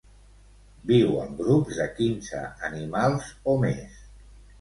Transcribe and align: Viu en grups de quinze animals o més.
Viu 0.91 1.11
en 1.25 1.35
grups 1.41 1.77
de 1.81 1.85
quinze 1.99 2.39
animals 2.69 3.29
o 3.53 3.55
més. 3.67 4.01